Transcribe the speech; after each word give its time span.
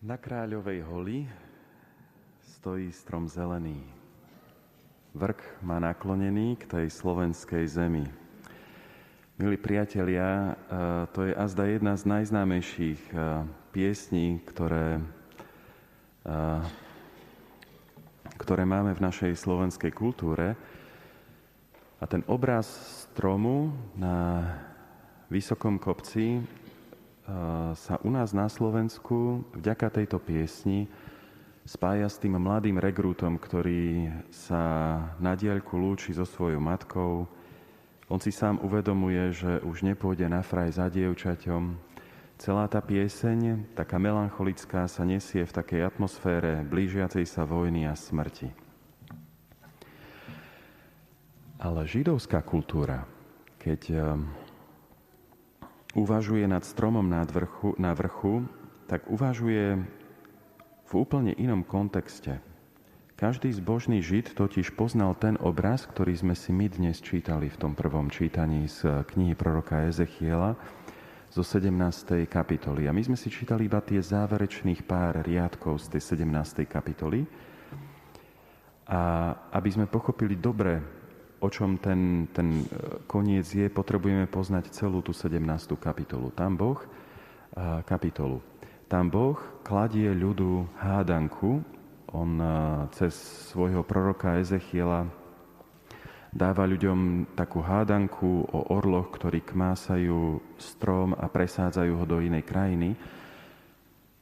Na 0.00 0.16
Kráľovej 0.16 0.80
holi 0.88 1.28
stojí 2.40 2.88
strom 2.88 3.28
zelený. 3.28 3.84
Vrk 5.12 5.60
má 5.60 5.76
naklonený 5.76 6.56
k 6.56 6.64
tej 6.64 6.86
slovenskej 6.88 7.68
zemi. 7.68 8.08
Milí 9.36 9.60
priatelia, 9.60 10.24
e, 10.24 10.52
to 11.12 11.28
je 11.28 11.36
azda 11.36 11.68
jedna 11.68 12.00
z 12.00 12.16
najznámejších 12.16 13.12
e, 13.12 13.44
piesní, 13.76 14.40
ktoré, 14.48 15.04
e, 16.24 16.32
ktoré 18.40 18.64
máme 18.64 18.96
v 18.96 19.04
našej 19.04 19.36
slovenskej 19.36 19.92
kultúre. 19.92 20.56
A 22.00 22.08
ten 22.08 22.24
obraz 22.24 22.72
stromu 23.04 23.76
na 24.00 24.48
vysokom 25.28 25.76
kopci 25.76 26.40
sa 27.76 27.94
u 28.02 28.10
nás 28.10 28.32
na 28.32 28.48
Slovensku 28.50 29.44
vďaka 29.54 29.92
tejto 29.92 30.18
piesni 30.18 30.90
spája 31.70 32.10
s 32.10 32.18
tým 32.18 32.34
mladým 32.34 32.82
regrútom, 32.82 33.38
ktorý 33.38 34.10
sa 34.32 34.62
na 35.22 35.38
diaľku 35.38 35.78
lúči 35.78 36.10
so 36.10 36.26
svojou 36.26 36.58
matkou. 36.58 37.30
On 38.10 38.18
si 38.18 38.34
sám 38.34 38.58
uvedomuje, 38.58 39.30
že 39.30 39.62
už 39.62 39.86
nepôjde 39.86 40.26
na 40.26 40.42
fraj 40.42 40.74
za 40.74 40.90
dievčaťom. 40.90 41.78
Celá 42.40 42.66
tá 42.66 42.82
pieseň, 42.82 43.70
taká 43.76 44.00
melancholická, 44.00 44.88
sa 44.88 45.04
nesie 45.06 45.46
v 45.46 45.52
takej 45.54 45.86
atmosfére 45.86 46.64
blížiacej 46.66 47.28
sa 47.28 47.46
vojny 47.46 47.86
a 47.86 47.94
smrti. 47.94 48.50
Ale 51.60 51.84
židovská 51.84 52.40
kultúra, 52.40 53.04
keď 53.60 54.10
uvažuje 55.94 56.46
nad 56.46 56.62
stromom 56.62 57.06
na 57.06 57.26
vrchu, 57.26 57.74
na 57.78 57.94
vrchu, 57.94 58.46
tak 58.86 59.06
uvažuje 59.10 59.78
v 60.86 60.92
úplne 60.94 61.34
inom 61.38 61.62
kontexte. 61.62 62.42
Každý 63.20 63.52
zbožný 63.52 64.00
žid 64.00 64.32
totiž 64.32 64.72
poznal 64.72 65.12
ten 65.12 65.36
obraz, 65.44 65.84
ktorý 65.84 66.16
sme 66.16 66.32
si 66.32 66.56
my 66.56 66.72
dnes 66.72 67.04
čítali 67.04 67.52
v 67.52 67.60
tom 67.60 67.72
prvom 67.76 68.08
čítaní 68.08 68.64
z 68.64 69.04
knihy 69.12 69.36
proroka 69.36 69.84
Ezechiela 69.84 70.56
zo 71.28 71.44
17. 71.44 72.26
kapitoly. 72.26 72.88
A 72.88 72.96
my 72.96 73.02
sme 73.04 73.20
si 73.20 73.28
čítali 73.28 73.68
iba 73.68 73.78
tie 73.84 74.00
záverečných 74.00 74.82
pár 74.88 75.20
riadkov 75.22 75.84
z 75.84 76.00
tej 76.00 76.16
17. 76.16 76.64
kapitoly. 76.66 77.28
A 78.90 79.00
aby 79.54 79.68
sme 79.70 79.86
pochopili 79.86 80.34
dobre, 80.34 80.99
o 81.40 81.48
čom 81.48 81.80
ten, 81.80 82.28
ten 82.36 82.64
e, 82.68 83.00
koniec 83.08 83.48
je, 83.48 83.66
potrebujeme 83.72 84.28
poznať 84.28 84.72
celú 84.72 85.00
tú 85.00 85.16
17. 85.16 85.40
kapitolu. 85.80 86.30
Tam 86.36 86.54
Boh, 86.54 86.80
kapitolu. 87.88 88.44
Tam 88.86 89.10
Boh 89.10 89.38
kladie 89.62 90.10
ľudu 90.10 90.66
hádanku. 90.78 91.62
On 92.10 92.30
e, 92.38 92.46
cez 92.94 93.14
svojho 93.50 93.86
proroka 93.86 94.38
Ezechiela 94.38 95.06
dáva 96.30 96.62
ľuďom 96.66 97.32
takú 97.34 97.58
hádanku 97.62 98.46
o 98.50 98.60
orloch, 98.70 99.10
ktorí 99.14 99.42
kmásajú 99.42 100.38
strom 100.58 101.14
a 101.14 101.26
presádzajú 101.26 101.92
ho 101.98 102.04
do 102.06 102.22
inej 102.22 102.46
krajiny. 102.46 102.94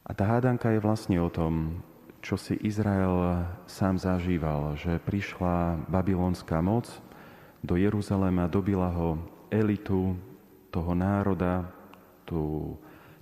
A 0.09 0.11
tá 0.17 0.25
hádanka 0.25 0.73
je 0.73 0.81
vlastne 0.81 1.21
o 1.21 1.29
tom, 1.29 1.85
čo 2.19 2.33
si 2.35 2.57
Izrael 2.65 3.45
sám 3.69 4.01
zažíval, 4.01 4.73
že 4.73 4.97
prišla 4.97 5.85
babylonská 5.85 6.59
moc, 6.65 6.89
do 7.63 7.75
Jeruzalema, 7.75 8.47
dobila 8.47 8.89
ho 8.93 9.19
elitu 9.51 10.15
toho 10.69 10.93
národa, 10.93 11.67
tu, 12.23 12.73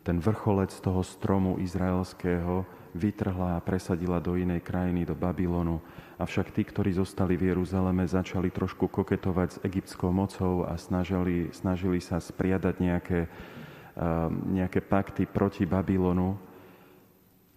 ten 0.03 0.19
vrcholec 0.19 0.71
toho 0.83 1.01
stromu 1.03 1.57
izraelského 1.63 2.67
vytrhla 2.97 3.57
a 3.57 3.63
presadila 3.63 4.17
do 4.17 4.35
inej 4.35 4.65
krajiny, 4.65 5.05
do 5.05 5.15
Babylonu. 5.15 5.79
Avšak 6.17 6.49
tí, 6.49 6.65
ktorí 6.65 6.97
zostali 6.97 7.37
v 7.37 7.53
Jeruzaleme, 7.53 8.09
začali 8.09 8.49
trošku 8.49 8.89
koketovať 8.89 9.49
s 9.53 9.61
egyptskou 9.61 10.09
mocou 10.09 10.65
a 10.65 10.73
snažili, 10.75 11.53
snažili 11.53 12.01
sa 12.01 12.17
spriadať 12.17 12.75
nejaké, 12.81 13.19
nejaké 14.49 14.81
pakty 14.81 15.29
proti 15.29 15.69
Babylonu. 15.69 16.35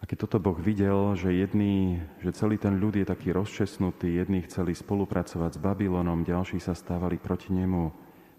A 0.01 0.09
keď 0.09 0.25
toto 0.25 0.41
Boh 0.41 0.57
videl, 0.57 1.13
že, 1.13 1.29
jedný, 1.29 2.01
že 2.25 2.33
celý 2.33 2.57
ten 2.57 2.81
ľud 2.81 2.97
je 2.97 3.05
taký 3.05 3.37
rozčesnutý, 3.37 4.17
jedni 4.17 4.41
chceli 4.49 4.73
spolupracovať 4.73 5.57
s 5.57 5.63
Babylonom, 5.63 6.25
ďalší 6.25 6.57
sa 6.57 6.73
stávali 6.73 7.21
proti 7.21 7.53
nemu 7.53 7.93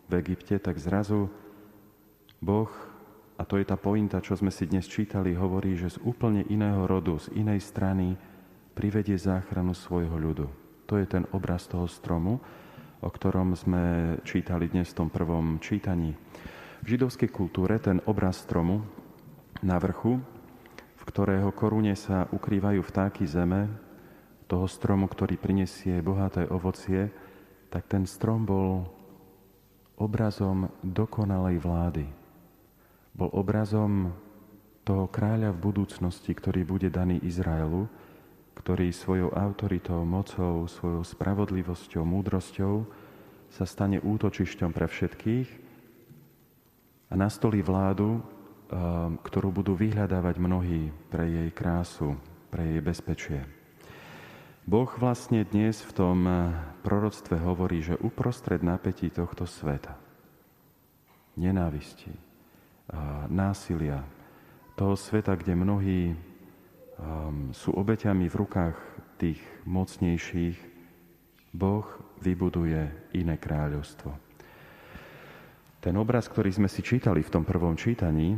v 0.09 0.13
Egypte, 0.17 0.57
tak 0.57 0.81
zrazu 0.81 1.29
Boh, 2.41 2.69
a 3.37 3.45
to 3.45 3.61
je 3.61 3.65
tá 3.65 3.77
pointa, 3.77 4.21
čo 4.25 4.33
sme 4.33 4.49
si 4.49 4.65
dnes 4.65 4.89
čítali, 4.89 5.37
hovorí, 5.37 5.77
že 5.77 5.93
z 5.93 6.01
úplne 6.01 6.41
iného 6.49 6.89
rodu, 6.89 7.21
z 7.21 7.29
inej 7.37 7.61
strany 7.61 8.17
privedie 8.73 9.17
záchranu 9.21 9.77
svojho 9.77 10.17
ľudu. 10.17 10.49
To 10.89 10.97
je 10.97 11.05
ten 11.05 11.29
obraz 11.29 11.69
toho 11.69 11.85
stromu, 11.85 12.41
o 13.01 13.09
ktorom 13.09 13.53
sme 13.53 14.17
čítali 14.25 14.65
dnes 14.69 14.89
v 14.93 15.05
tom 15.05 15.09
prvom 15.13 15.61
čítaní. 15.61 16.17
V 16.81 16.97
židovskej 16.97 17.29
kultúre 17.29 17.77
ten 17.77 18.01
obraz 18.09 18.41
stromu 18.41 18.81
na 19.61 19.77
vrchu 19.77 20.17
v 21.01 21.03
ktorého 21.09 21.49
korune 21.49 21.97
sa 21.97 22.29
ukrývajú 22.29 22.85
vtáky 22.85 23.25
zeme, 23.25 23.65
toho 24.45 24.67
stromu, 24.67 25.07
ktorý 25.07 25.39
prinesie 25.39 26.03
bohaté 26.03 26.43
ovocie, 26.51 27.07
tak 27.71 27.87
ten 27.87 28.03
strom 28.03 28.43
bol 28.43 28.83
obrazom 29.95 30.67
dokonalej 30.83 31.57
vlády. 31.57 32.05
Bol 33.15 33.31
obrazom 33.31 34.11
toho 34.83 35.07
kráľa 35.07 35.55
v 35.55 35.63
budúcnosti, 35.71 36.35
ktorý 36.35 36.67
bude 36.67 36.91
daný 36.91 37.23
Izraelu, 37.23 37.87
ktorý 38.59 38.91
svojou 38.91 39.31
autoritou, 39.31 40.03
mocou, 40.03 40.67
svojou 40.67 41.07
spravodlivosťou, 41.07 42.03
múdrosťou 42.03 42.83
sa 43.47 43.63
stane 43.63 44.03
útočišťom 44.03 44.69
pre 44.75 44.85
všetkých 44.85 45.47
a 47.07 47.13
nastolí 47.15 47.63
vládu, 47.63 48.19
ktorú 49.27 49.51
budú 49.51 49.75
vyhľadávať 49.75 50.35
mnohí 50.39 50.95
pre 51.11 51.27
jej 51.27 51.49
krásu, 51.51 52.15
pre 52.47 52.63
jej 52.71 52.79
bezpečie. 52.79 53.39
Boh 54.63 54.87
vlastne 54.95 55.43
dnes 55.43 55.83
v 55.83 55.91
tom 55.91 56.23
uh, 56.23 56.55
proroctve 56.85 57.35
hovorí, 57.43 57.83
že 57.83 57.99
uprostred 57.99 58.63
napätí 58.63 59.11
tohto 59.11 59.43
sveta, 59.43 59.99
nenávisti, 61.35 62.13
násilia, 63.31 64.03
toho 64.75 64.95
sveta, 64.95 65.35
kde 65.35 65.53
mnohí 65.55 66.01
um, 66.11 67.53
sú 67.55 67.71
obeťami 67.75 68.27
v 68.27 68.35
rukách 68.35 68.77
tých 69.21 69.39
mocnejších, 69.67 70.57
Boh 71.51 71.85
vybuduje 72.23 73.11
iné 73.15 73.35
kráľovstvo. 73.35 74.30
Ten 75.81 75.97
obraz, 75.97 76.29
ktorý 76.29 76.53
sme 76.53 76.69
si 76.69 76.85
čítali 76.85 77.25
v 77.25 77.33
tom 77.33 77.41
prvom 77.41 77.73
čítaní, 77.73 78.37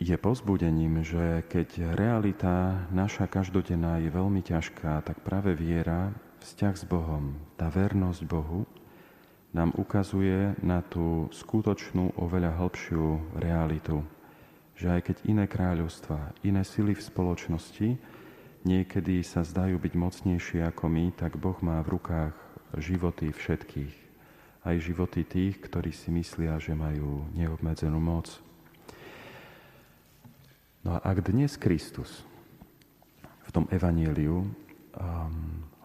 je 0.00 0.16
pozbudením, 0.16 1.04
že 1.04 1.44
keď 1.44 1.92
realita 1.92 2.88
naša 2.88 3.28
každodenná 3.28 4.00
je 4.00 4.08
veľmi 4.08 4.40
ťažká, 4.40 5.04
tak 5.04 5.20
práve 5.20 5.52
viera, 5.52 6.16
vzťah 6.40 6.72
s 6.72 6.88
Bohom, 6.88 7.36
tá 7.60 7.68
vernosť 7.68 8.24
Bohu 8.24 8.64
nám 9.52 9.76
ukazuje 9.76 10.56
na 10.64 10.80
tú 10.80 11.28
skutočnú, 11.36 12.16
oveľa 12.16 12.64
hĺbšiu 12.64 13.36
realitu. 13.36 14.00
Že 14.80 14.96
aj 14.96 15.00
keď 15.12 15.16
iné 15.28 15.44
kráľovstva, 15.44 16.32
iné 16.48 16.64
sily 16.64 16.96
v 16.96 17.06
spoločnosti 17.12 17.88
niekedy 18.64 19.20
sa 19.20 19.44
zdajú 19.44 19.76
byť 19.76 19.92
mocnejšie 19.92 20.64
ako 20.64 20.88
my, 20.88 21.12
tak 21.12 21.36
Boh 21.36 21.60
má 21.60 21.84
v 21.84 22.00
rukách 22.00 22.32
životy 22.80 23.36
všetkých 23.36 24.05
aj 24.66 24.82
životy 24.82 25.22
tých, 25.22 25.62
ktorí 25.62 25.94
si 25.94 26.10
myslia, 26.10 26.58
že 26.58 26.74
majú 26.74 27.22
neobmedzenú 27.38 28.02
moc. 28.02 28.42
No 30.82 30.98
a 30.98 31.02
ak 31.06 31.22
dnes 31.22 31.54
Kristus 31.54 32.26
v 33.46 33.50
tom 33.54 33.70
evaníliu 33.70 34.42
um, 34.42 34.50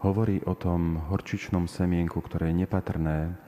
hovorí 0.02 0.42
o 0.42 0.58
tom 0.58 0.98
horčičnom 1.10 1.70
semienku, 1.70 2.18
ktoré 2.18 2.50
je 2.50 2.66
nepatrné 2.66 3.38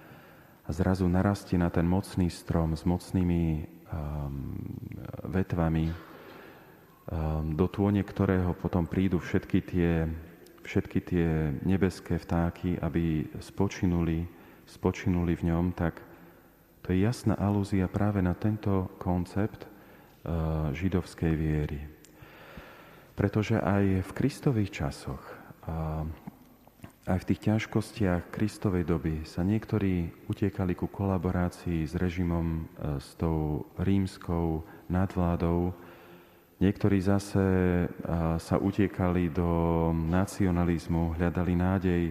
a 0.65 0.71
zrazu 0.71 1.11
narastie 1.11 1.59
na 1.59 1.67
ten 1.69 1.87
mocný 1.87 2.31
strom 2.31 2.79
s 2.79 2.87
mocnými 2.87 3.67
um, 3.91 4.55
vetvami, 5.31 5.91
um, 5.91 7.55
do 7.59 7.67
tône 7.67 8.07
ktorého 8.07 8.55
potom 8.55 8.87
prídu 8.87 9.19
všetky 9.19 9.59
tie, 9.67 10.07
všetky 10.63 10.99
tie 11.03 11.27
nebeské 11.67 12.23
vtáky, 12.23 12.79
aby 12.79 13.31
spočinuli 13.43 14.34
spočinuli 14.67 15.37
v 15.37 15.53
ňom, 15.53 15.73
tak 15.77 16.01
to 16.85 16.93
je 16.93 17.01
jasná 17.01 17.33
alúzia 17.41 17.89
práve 17.89 18.21
na 18.21 18.37
tento 18.37 18.93
koncept 19.01 19.65
uh, 19.65 20.69
židovskej 20.77 21.33
viery. 21.33 21.81
Pretože 23.17 23.57
aj 23.57 24.05
v 24.05 24.11
kristových 24.11 24.75
časoch, 24.75 25.23
aj 27.07 27.19
v 27.23 27.29
tých 27.31 27.41
ťažkostiach 27.47 28.35
Kristovej 28.35 28.85
doby 28.85 29.23
sa 29.23 29.47
niektorí 29.47 30.11
utiekali 30.27 30.75
ku 30.75 30.91
kolaborácii 30.91 31.87
s 31.87 31.95
režimom, 31.95 32.67
uh, 32.81 32.99
s 32.99 33.15
tou 33.17 33.71
rímskou 33.81 34.67
nadvládou. 34.93 35.73
Niektorí 36.55 37.03
zase 37.03 37.45
sa 38.39 38.57
utiekali 38.63 39.27
do 39.27 39.91
nacionalizmu, 39.91 41.19
hľadali 41.19 41.53
nádej 41.59 42.03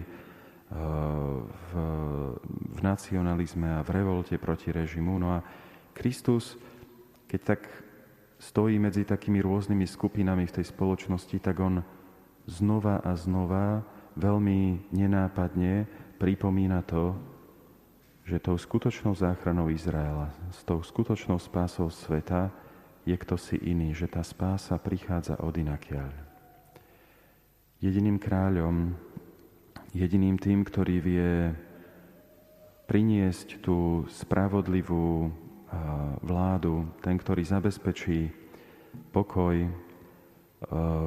v, 0.70 1.70
v 2.48 2.78
nacionalizme 2.80 3.78
a 3.78 3.84
v 3.84 3.90
revolte 3.90 4.36
proti 4.40 4.72
režimu. 4.72 5.20
No 5.20 5.36
a 5.36 5.44
Kristus, 5.92 6.58
keď 7.28 7.40
tak 7.42 7.60
stojí 8.38 8.76
medzi 8.76 9.06
takými 9.06 9.40
rôznymi 9.40 9.86
skupinami 9.86 10.44
v 10.48 10.54
tej 10.60 10.66
spoločnosti, 10.68 11.36
tak 11.38 11.56
on 11.60 11.80
znova 12.44 13.00
a 13.00 13.16
znova 13.16 13.84
veľmi 14.18 14.90
nenápadne 14.92 15.88
pripomína 16.20 16.84
to, 16.84 17.16
že 18.24 18.40
tou 18.40 18.56
skutočnou 18.56 19.12
záchranou 19.12 19.68
Izraela, 19.68 20.32
s 20.48 20.64
tou 20.64 20.80
skutočnou 20.80 21.36
spásou 21.36 21.92
sveta 21.92 22.48
je 23.04 23.12
kto 23.12 23.36
si 23.36 23.60
iný, 23.60 23.92
že 23.92 24.08
tá 24.08 24.24
spása 24.24 24.80
prichádza 24.80 25.36
od 25.44 25.52
inakiaľ. 25.60 26.08
Jediným 27.84 28.16
kráľom, 28.16 28.96
jediným 29.94 30.36
tým, 30.42 30.66
ktorý 30.66 30.96
vie 30.98 31.54
priniesť 32.90 33.62
tú 33.62 34.04
spravodlivú 34.10 35.30
vládu, 36.20 36.90
ten, 37.00 37.14
ktorý 37.14 37.46
zabezpečí 37.46 38.28
pokoj, 39.14 39.70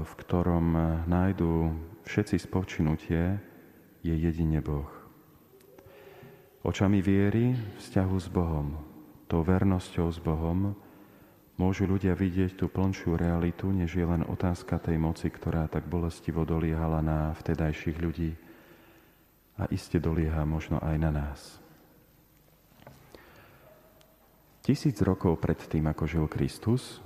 v 0.02 0.12
ktorom 0.24 0.66
nájdú 1.06 1.76
všetci 2.08 2.48
spočinutie, 2.48 3.38
je 4.02 4.16
jedine 4.16 4.64
Boh. 4.64 4.88
Očami 6.64 7.04
viery, 7.04 7.56
vzťahu 7.80 8.16
s 8.20 8.28
Bohom, 8.32 8.80
tou 9.28 9.44
vernosťou 9.44 10.08
s 10.12 10.20
Bohom, 10.24 10.76
môžu 11.60 11.88
ľudia 11.88 12.16
vidieť 12.16 12.56
tú 12.60 12.72
plnšiu 12.72 13.20
realitu, 13.20 13.68
než 13.72 14.00
je 14.00 14.06
len 14.08 14.24
otázka 14.24 14.80
tej 14.80 14.96
moci, 15.00 15.28
ktorá 15.28 15.68
tak 15.68 15.88
bolestivo 15.88 16.48
doliehala 16.48 17.04
na 17.04 17.36
vtedajších 17.36 17.98
ľudí 18.00 18.47
a 19.58 19.66
iste 19.74 19.98
dolieha 19.98 20.46
možno 20.46 20.78
aj 20.80 20.96
na 21.02 21.12
nás. 21.12 21.42
Tisíc 24.62 25.00
rokov 25.02 25.40
pred 25.42 25.58
tým, 25.58 25.88
ako 25.90 26.04
žil 26.06 26.26
Kristus, 26.30 27.00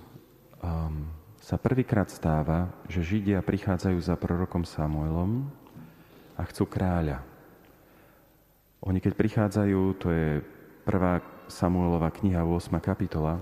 um, 0.59 1.07
sa 1.42 1.57
prvýkrát 1.62 2.09
stáva, 2.09 2.69
že 2.89 3.06
Židia 3.06 3.42
prichádzajú 3.42 3.98
za 4.01 4.18
prorokom 4.18 4.65
Samuelom 4.65 5.50
a 6.38 6.42
chcú 6.50 6.65
kráľa. 6.69 7.21
Oni 8.81 8.98
keď 8.98 9.13
prichádzajú, 9.13 9.81
to 10.01 10.07
je 10.09 10.42
prvá 10.86 11.21
Samuelova 11.45 12.09
kniha, 12.09 12.42
8. 12.42 12.81
kapitola, 12.81 13.42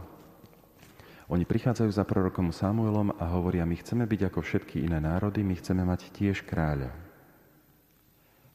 oni 1.30 1.46
prichádzajú 1.46 1.92
za 1.94 2.04
prorokom 2.04 2.50
Samuelom 2.52 3.14
a 3.16 3.26
hovoria, 3.32 3.64
my 3.64 3.78
chceme 3.80 4.04
byť 4.04 4.34
ako 4.34 4.40
všetky 4.42 4.84
iné 4.84 5.00
národy, 5.00 5.46
my 5.46 5.56
chceme 5.56 5.86
mať 5.86 6.12
tiež 6.12 6.44
kráľa. 6.44 7.09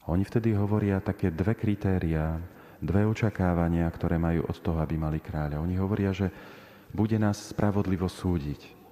Oni 0.08 0.24
vtedy 0.24 0.52
hovoria 0.52 1.00
také 1.00 1.32
dve 1.32 1.56
kritériá, 1.56 2.36
dve 2.80 3.08
očakávania, 3.08 3.88
ktoré 3.88 4.20
majú 4.20 4.44
od 4.44 4.56
toho, 4.60 4.78
aby 4.80 5.00
mali 5.00 5.18
kráľa. 5.20 5.64
Oni 5.64 5.80
hovoria, 5.80 6.12
že 6.12 6.28
bude 6.92 7.16
nás 7.16 7.40
spravodlivo 7.52 8.06
súdiť. 8.06 8.84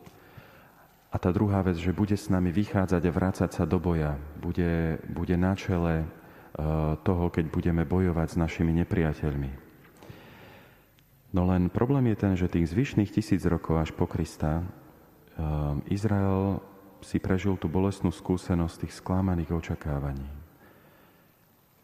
A 1.13 1.21
tá 1.21 1.29
druhá 1.29 1.61
vec, 1.61 1.77
že 1.77 1.93
bude 1.93 2.17
s 2.17 2.33
nami 2.33 2.49
vychádzať 2.49 3.03
a 3.05 3.13
vrácať 3.13 3.51
sa 3.53 3.65
do 3.69 3.77
boja, 3.77 4.17
bude, 4.41 4.97
bude 5.13 5.37
na 5.37 5.53
čele 5.53 6.09
Eh, 6.53 6.61
toho, 7.01 7.33
keď 7.33 7.49
budeme 7.49 7.89
bojovať 7.89 8.37
s 8.37 8.41
našimi 8.41 8.77
nepriateľmi. 8.85 9.51
No 11.33 11.49
len 11.49 11.73
problém 11.73 12.13
je 12.13 12.17
ten, 12.21 12.37
že 12.37 12.53
tých 12.53 12.69
zvyšných 12.77 13.09
tisíc 13.09 13.41
rokov 13.49 13.81
až 13.81 13.97
po 13.97 14.05
Krista 14.05 14.61
eh, 14.61 14.69
Izrael 15.89 16.61
si 17.01 17.17
prežil 17.17 17.57
tú 17.57 17.73
bolestnú 17.73 18.13
skúsenosť 18.13 18.85
tých 18.85 19.01
sklamaných 19.01 19.49
očakávaní. 19.49 20.42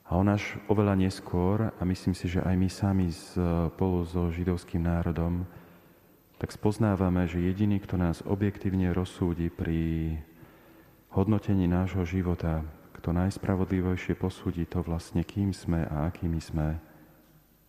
A 0.09 0.17
on 0.17 0.25
až 0.33 0.57
oveľa 0.73 0.97
neskôr, 0.97 1.69
a 1.69 1.83
myslím 1.85 2.17
si, 2.17 2.33
že 2.33 2.41
aj 2.41 2.57
my 2.57 2.69
sami 2.73 3.07
spolu 3.13 4.09
so 4.09 4.33
židovským 4.33 4.81
národom, 4.81 5.45
tak 6.41 6.49
spoznávame, 6.49 7.29
že 7.29 7.45
jediný, 7.45 7.77
kto 7.77 8.01
nás 8.01 8.25
objektívne 8.25 8.89
rozsúdi 8.97 9.53
pri 9.53 10.17
hodnotení 11.13 11.69
nášho 11.69 12.09
života, 12.09 12.65
kto 12.97 13.13
najspravodlivejšie 13.13 14.17
posúdi 14.17 14.65
to 14.65 14.81
vlastne, 14.81 15.21
kým 15.29 15.53
sme 15.53 15.85
a 15.85 16.09
akými 16.09 16.41
sme, 16.41 16.81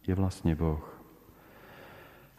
je 0.08 0.16
vlastne 0.16 0.56
Boh. 0.56 0.82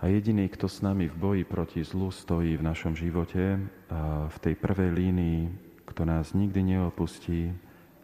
A 0.01 0.09
jediný, 0.09 0.49
kto 0.49 0.65
s 0.65 0.81
nami 0.81 1.13
v 1.13 1.17
boji 1.21 1.43
proti 1.45 1.85
zlu 1.85 2.09
stojí 2.09 2.57
v 2.57 2.65
našom 2.65 2.97
živote, 2.97 3.61
a 3.93 4.33
v 4.33 4.37
tej 4.41 4.57
prvej 4.57 4.97
línii, 4.97 5.41
kto 5.85 6.09
nás 6.09 6.33
nikdy 6.33 6.73
neopustí 6.73 7.53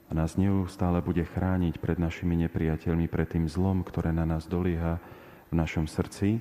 a 0.07 0.13
nás 0.15 0.39
neustále 0.39 1.03
bude 1.03 1.27
chrániť 1.27 1.83
pred 1.83 1.99
našimi 1.99 2.39
nepriateľmi, 2.47 3.11
pred 3.11 3.27
tým 3.27 3.51
zlom, 3.51 3.83
ktoré 3.83 4.15
na 4.15 4.23
nás 4.23 4.47
dolieha 4.47 5.03
v 5.51 5.55
našom 5.59 5.91
srdci, 5.91 6.39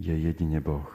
je 0.00 0.14
jedine 0.16 0.58
Boh. 0.58 0.88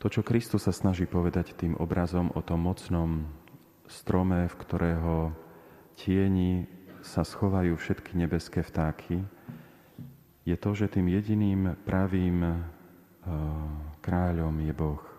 To, 0.00 0.08
čo 0.08 0.24
Kristus 0.24 0.64
sa 0.64 0.72
snaží 0.72 1.04
povedať 1.04 1.52
tým 1.52 1.76
obrazom 1.76 2.32
o 2.32 2.40
tom 2.40 2.64
mocnom 2.64 3.28
strome, 3.84 4.48
v 4.48 4.54
ktorého 4.56 5.14
tieni 5.94 6.64
sa 7.04 7.20
schovajú 7.20 7.76
všetky 7.76 8.16
nebeské 8.16 8.64
vtáky, 8.64 9.20
je 10.48 10.56
to, 10.56 10.70
že 10.72 10.96
tým 10.96 11.12
jediným 11.12 11.76
pravým 11.84 12.36
eh, 12.42 12.54
kráľom 14.00 14.56
je 14.64 14.72
Boh. 14.72 15.09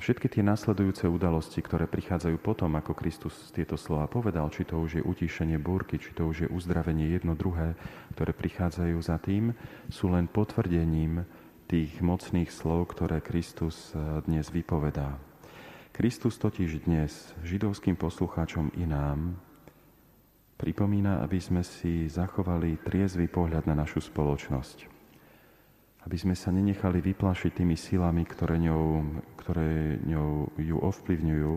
Všetky 0.00 0.32
tie 0.32 0.40
nasledujúce 0.40 1.04
udalosti, 1.04 1.60
ktoré 1.60 1.84
prichádzajú 1.84 2.40
potom, 2.40 2.72
ako 2.72 2.96
Kristus 2.96 3.52
tieto 3.52 3.76
slova 3.76 4.08
povedal, 4.08 4.48
či 4.48 4.64
to 4.64 4.80
už 4.80 4.96
je 4.96 5.02
utíšenie 5.04 5.60
búrky, 5.60 6.00
či 6.00 6.16
to 6.16 6.24
už 6.24 6.48
je 6.48 6.48
uzdravenie 6.48 7.12
jedno 7.12 7.36
druhé, 7.36 7.76
ktoré 8.16 8.32
prichádzajú 8.32 8.96
za 8.96 9.20
tým, 9.20 9.52
sú 9.92 10.08
len 10.08 10.24
potvrdením 10.24 11.28
tých 11.68 12.00
mocných 12.00 12.48
slov, 12.48 12.96
ktoré 12.96 13.20
Kristus 13.20 13.92
eh, 13.92 14.24
dnes 14.24 14.48
vypovedá. 14.48 15.20
Kristus 15.92 16.40
totiž 16.40 16.88
dnes 16.88 17.36
židovským 17.44 18.00
poslucháčom 18.00 18.72
i 18.80 18.88
nám 18.88 19.36
pripomína, 20.56 21.20
aby 21.20 21.36
sme 21.44 21.60
si 21.60 22.08
zachovali 22.08 22.80
triezvy 22.80 23.28
pohľad 23.28 23.68
na 23.68 23.76
našu 23.76 24.00
spoločnosť. 24.00 24.99
Aby 26.04 26.16
sme 26.16 26.34
sa 26.38 26.48
nenechali 26.48 27.04
vyplašiť 27.04 27.60
tými 27.60 27.76
silami, 27.76 28.24
ktoré 28.24 28.56
ňou, 28.56 29.04
ktoré 29.36 30.00
ňou 30.04 30.48
ju 30.56 30.76
ovplyvňujú, 30.80 31.54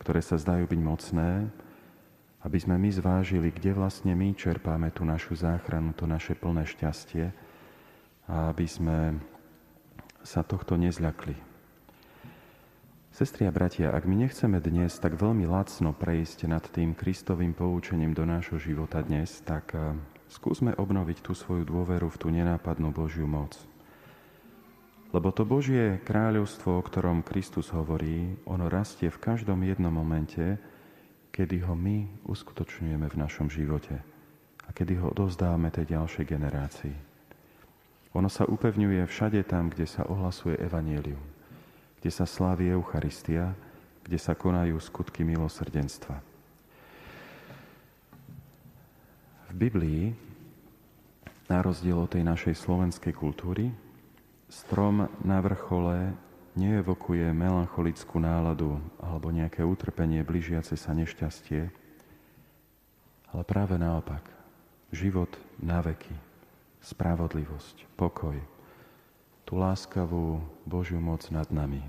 ktoré 0.00 0.20
sa 0.24 0.40
zdajú 0.40 0.64
byť 0.64 0.80
mocné, 0.80 1.30
aby 2.46 2.58
sme 2.62 2.78
my 2.78 2.88
zvážili, 2.94 3.50
kde 3.50 3.74
vlastne 3.74 4.14
my 4.14 4.30
čerpáme 4.32 4.94
tú 4.94 5.02
našu 5.02 5.34
záchranu, 5.34 5.90
to 5.92 6.06
naše 6.06 6.38
plné 6.38 6.62
šťastie 6.62 7.34
a 8.30 8.54
aby 8.54 8.66
sme 8.70 9.18
sa 10.22 10.46
tohto 10.46 10.78
nezľakli. 10.78 11.34
Sestri 13.16 13.48
a 13.48 13.52
bratia, 13.54 13.96
ak 13.96 14.04
my 14.04 14.28
nechceme 14.28 14.60
dnes 14.60 14.92
tak 15.00 15.16
veľmi 15.16 15.48
lacno 15.48 15.96
prejsť 15.96 16.52
nad 16.52 16.60
tým 16.68 16.92
Kristovým 16.92 17.56
poučením 17.56 18.12
do 18.12 18.28
nášho 18.28 18.60
života 18.60 19.00
dnes, 19.00 19.40
tak 19.40 19.72
eh, 19.72 19.96
skúsme 20.28 20.74
obnoviť 20.74 21.22
tú 21.22 21.32
svoju 21.32 21.64
dôveru 21.66 22.10
v 22.10 22.20
tú 22.20 22.28
nenápadnú 22.32 22.90
Božiu 22.90 23.26
moc. 23.28 23.54
Lebo 25.14 25.30
to 25.30 25.46
Božie 25.46 26.02
kráľovstvo, 26.02 26.78
o 26.78 26.86
ktorom 26.86 27.22
Kristus 27.22 27.70
hovorí, 27.70 28.36
ono 28.44 28.66
rastie 28.66 29.08
v 29.08 29.22
každom 29.22 29.62
jednom 29.62 29.94
momente, 29.94 30.58
kedy 31.30 31.62
ho 31.64 31.78
my 31.78 32.26
uskutočňujeme 32.26 33.06
v 33.06 33.16
našom 33.16 33.46
živote 33.46 34.02
a 34.66 34.68
kedy 34.74 34.98
ho 34.98 35.14
odovzdávame 35.14 35.70
tej 35.70 35.94
ďalšej 35.94 36.24
generácii. 36.26 36.96
Ono 38.18 38.26
sa 38.26 38.48
upevňuje 38.48 39.06
všade 39.06 39.40
tam, 39.46 39.70
kde 39.70 39.86
sa 39.86 40.08
ohlasuje 40.08 40.58
evanielium 40.58 41.36
kde 42.06 42.14
sa 42.14 42.22
slávi 42.22 42.70
Eucharistia, 42.70 43.50
kde 44.06 44.14
sa 44.14 44.38
konajú 44.38 44.78
skutky 44.78 45.26
milosrdenstva. 45.26 46.22
V 49.42 49.45
Biblii, 49.56 50.12
na 51.48 51.64
rozdiel 51.64 51.96
od 51.96 52.12
tej 52.12 52.20
našej 52.28 52.60
slovenskej 52.60 53.16
kultúry, 53.16 53.72
strom 54.52 55.08
na 55.24 55.40
vrchole 55.40 56.12
neevokuje 56.60 57.32
melancholickú 57.32 58.20
náladu 58.20 58.76
alebo 59.00 59.32
nejaké 59.32 59.64
utrpenie 59.64 60.20
blížiace 60.28 60.76
sa 60.76 60.92
nešťastie, 60.92 61.72
ale 63.32 63.42
práve 63.48 63.80
naopak, 63.80 64.28
život 64.92 65.32
na 65.56 65.80
veky, 65.80 66.12
spravodlivosť, 66.84 67.96
pokoj, 67.96 68.36
tú 69.48 69.56
láskavú 69.56 70.36
Božiu 70.68 71.00
moc 71.00 71.24
nad 71.32 71.48
nami. 71.48 71.80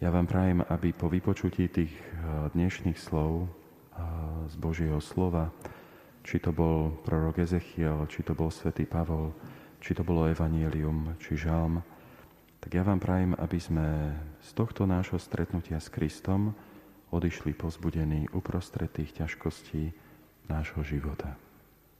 Ja 0.00 0.08
vám 0.08 0.24
prajem, 0.24 0.64
aby 0.72 0.96
po 0.96 1.12
vypočutí 1.12 1.68
tých 1.68 1.92
eh, 1.92 2.48
dnešných 2.56 2.96
slov 2.96 3.44
eh, 3.44 3.48
z 4.48 4.54
Božieho 4.56 5.04
slova, 5.04 5.52
či 6.22 6.38
to 6.42 6.50
bol 6.54 6.94
prorok 7.02 7.42
Ezechiel, 7.42 8.06
či 8.10 8.22
to 8.22 8.34
bol 8.36 8.50
svätý 8.52 8.84
Pavol, 8.84 9.32
či 9.78 9.94
to 9.94 10.02
bolo 10.02 10.26
Evangelium, 10.26 11.14
či 11.22 11.38
Žalm, 11.38 11.82
Tak 12.58 12.74
ja 12.74 12.82
vám 12.82 12.98
prajem, 12.98 13.32
aby 13.38 13.58
sme 13.62 13.86
z 14.42 14.50
tohto 14.52 14.82
nášho 14.82 15.16
stretnutia 15.16 15.78
s 15.78 15.86
Kristom 15.88 16.58
odišli 17.14 17.54
pozbudení 17.54 18.26
uprostred 18.34 18.90
tých 18.90 19.14
ťažkostí 19.14 19.94
nášho 20.50 20.82
života. 20.82 21.38